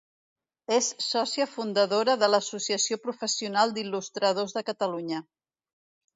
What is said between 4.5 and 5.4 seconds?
de Catalunya.